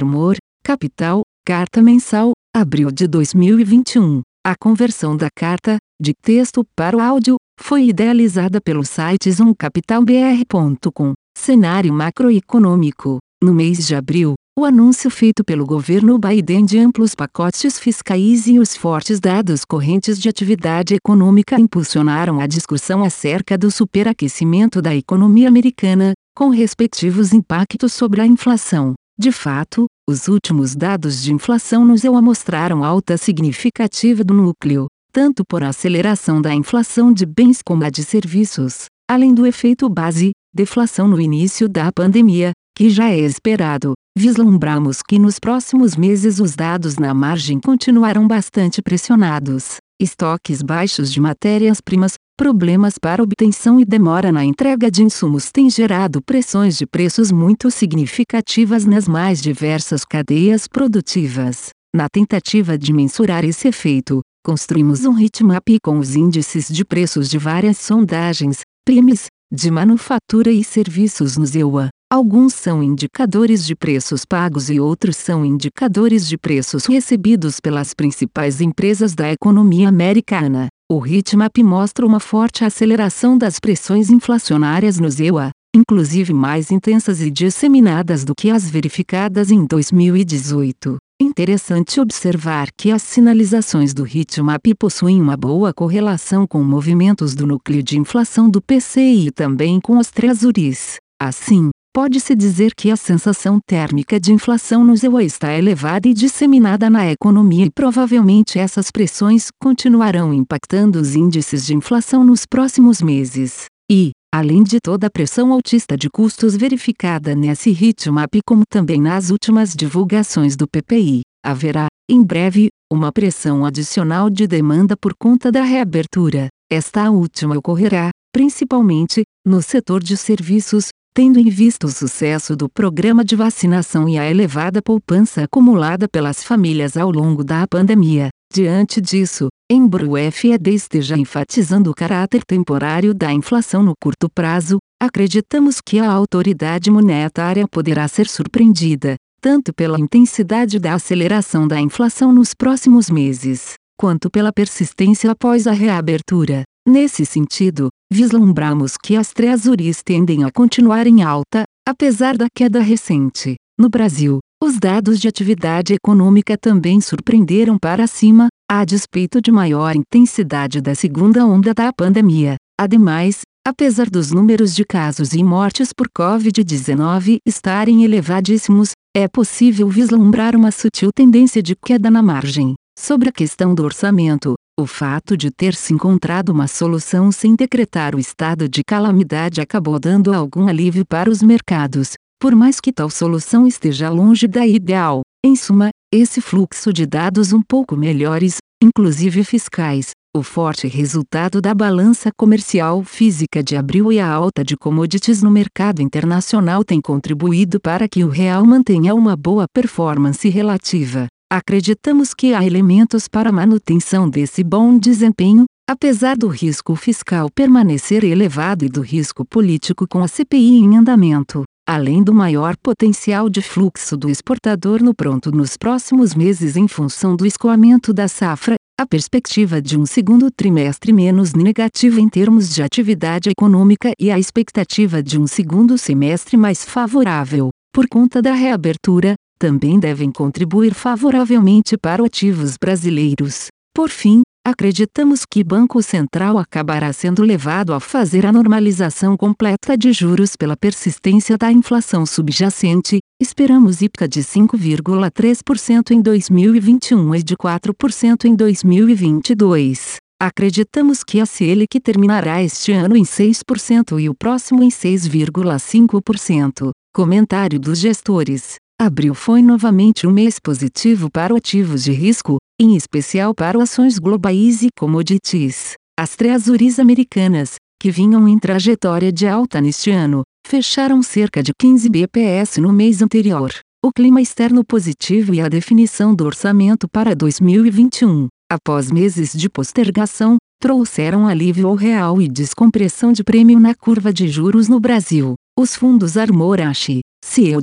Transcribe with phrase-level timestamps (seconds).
[0.00, 4.22] Armor, Capital, Carta Mensal, abril de 2021.
[4.42, 11.12] A conversão da carta, de texto para o áudio, foi idealizada pelo site zoomcapitalbr.com.
[11.36, 13.18] Cenário macroeconômico.
[13.42, 18.58] No mês de abril, o anúncio feito pelo governo Biden de amplos pacotes fiscais e
[18.58, 25.48] os fortes dados correntes de atividade econômica impulsionaram a discussão acerca do superaquecimento da economia
[25.48, 28.94] americana, com respectivos impactos sobre a inflação.
[29.20, 35.44] De fato, os últimos dados de inflação nos EUA mostraram alta significativa do núcleo, tanto
[35.46, 41.06] por aceleração da inflação de bens como a de serviços, além do efeito base, deflação
[41.06, 43.92] no início da pandemia, que já é esperado.
[44.16, 49.76] Vislumbramos que nos próximos meses os dados na margem continuarão bastante pressionados.
[50.00, 56.22] Estoques baixos de matérias-primas, problemas para obtenção e demora na entrega de insumos têm gerado
[56.22, 61.68] pressões de preços muito significativas nas mais diversas cadeias produtivas.
[61.94, 67.36] Na tentativa de mensurar esse efeito, construímos um heatmap com os índices de preços de
[67.36, 71.90] várias sondagens, PMs, de manufatura e serviços no EUA.
[72.10, 78.62] Alguns são indicadores de preços pagos e outros são indicadores de preços recebidos pelas principais
[78.62, 80.68] empresas da economia americana.
[80.92, 87.30] O heatmap mostra uma forte aceleração das pressões inflacionárias no EUA, inclusive mais intensas e
[87.30, 90.96] disseminadas do que as verificadas em 2018.
[91.22, 97.84] Interessante observar que as sinalizações do heatmap possuem uma boa correlação com movimentos do núcleo
[97.84, 100.96] de inflação do PCI e também com os treasuries.
[101.22, 106.88] Assim, Pode-se dizer que a sensação térmica de inflação no EUA está elevada e disseminada
[106.88, 113.64] na economia e provavelmente essas pressões continuarão impactando os índices de inflação nos próximos meses.
[113.90, 119.30] E, além de toda a pressão altista de custos verificada nesse heatmap como também nas
[119.30, 125.64] últimas divulgações do PPI, haverá, em breve, uma pressão adicional de demanda por conta da
[125.64, 126.46] reabertura.
[126.70, 133.24] Esta última ocorrerá, principalmente, no setor de serviços, tendo em vista o sucesso do programa
[133.24, 138.28] de vacinação e a elevada poupança acumulada pelas famílias ao longo da pandemia.
[138.52, 144.78] Diante disso, embora o FED esteja enfatizando o caráter temporário da inflação no curto prazo,
[145.00, 152.32] acreditamos que a autoridade monetária poderá ser surpreendida, tanto pela intensidade da aceleração da inflação
[152.32, 156.64] nos próximos meses, quanto pela persistência após a reabertura.
[156.86, 163.54] Nesse sentido, vislumbramos que as treasuries tendem a continuar em alta, apesar da queda recente.
[163.78, 169.96] No Brasil, os dados de atividade econômica também surpreenderam para cima, a despeito de maior
[169.96, 172.56] intensidade da segunda onda da pandemia.
[172.78, 180.54] Ademais, apesar dos números de casos e mortes por Covid-19 estarem elevadíssimos, é possível vislumbrar
[180.54, 182.74] uma sutil tendência de queda na margem.
[182.98, 188.14] Sobre a questão do orçamento, o fato de ter se encontrado uma solução sem decretar
[188.14, 193.10] o estado de calamidade acabou dando algum alívio para os mercados, por mais que tal
[193.10, 195.20] solução esteja longe da ideal.
[195.44, 201.74] Em suma, esse fluxo de dados um pouco melhores, inclusive fiscais, o forte resultado da
[201.74, 207.80] balança comercial física de abril e a alta de commodities no mercado internacional tem contribuído
[207.80, 211.26] para que o real mantenha uma boa performance relativa.
[211.52, 218.84] Acreditamos que há elementos para manutenção desse bom desempenho, apesar do risco fiscal permanecer elevado
[218.84, 224.16] e do risco político com a CPI em andamento, além do maior potencial de fluxo
[224.16, 229.82] do exportador no pronto nos próximos meses em função do escoamento da safra, a perspectiva
[229.82, 235.36] de um segundo trimestre menos negativa em termos de atividade econômica e a expectativa de
[235.36, 242.78] um segundo semestre mais favorável, por conta da reabertura, também devem contribuir favoravelmente para ativos
[242.80, 243.66] brasileiros.
[243.94, 250.14] Por fim, acreditamos que Banco Central acabará sendo levado a fazer a normalização completa de
[250.14, 253.18] juros pela persistência da inflação subjacente.
[253.38, 260.16] Esperamos IPCA de 5,3% em 2021 e de 4% em 2022.
[260.40, 266.92] Acreditamos que a Selic terminará este ano em 6% e o próximo em 6,5%.
[267.12, 268.76] Comentário dos gestores.
[269.02, 274.82] Abril foi novamente um mês positivo para ativos de risco, em especial para ações globais
[274.82, 275.94] e commodities.
[276.18, 282.10] As treasuries americanas, que vinham em trajetória de alta neste ano, fecharam cerca de 15
[282.10, 283.72] bps no mês anterior.
[284.04, 290.58] O clima externo positivo e a definição do orçamento para 2021, após meses de postergação,
[290.78, 295.54] trouxeram alívio ao real e descompressão de prêmio na curva de juros no Brasil.
[295.78, 297.20] Os fundos Armorashi,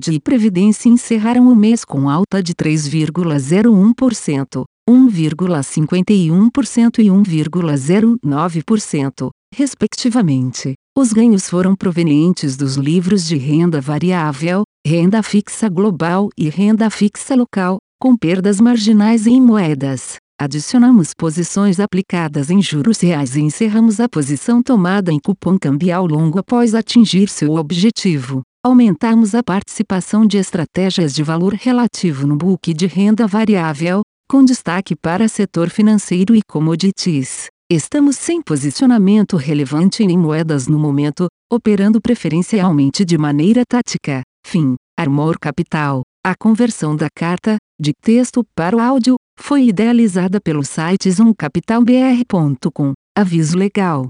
[0.08, 10.76] Saúde e Previdência encerraram o mês com alta de 3,01%, 1,51% e 1,09%, respectivamente.
[10.98, 17.36] Os ganhos foram provenientes dos livros de renda variável, renda fixa global e renda fixa
[17.36, 20.16] local, com perdas marginais em moedas.
[20.40, 26.38] Adicionamos posições aplicadas em juros reais e encerramos a posição tomada em cupom cambial longo
[26.40, 28.44] após atingir seu objetivo.
[28.68, 34.94] Aumentamos a participação de estratégias de valor relativo no book de renda variável, com destaque
[34.94, 37.48] para setor financeiro e commodities.
[37.72, 44.22] Estamos sem posicionamento relevante em moedas no momento, operando preferencialmente de maneira tática.
[44.46, 44.76] Fim.
[45.00, 46.02] Armor Capital.
[46.22, 52.92] A conversão da carta, de texto para o áudio, foi idealizada pelo site zoomcapitalbr.com.
[53.18, 54.10] Aviso legal.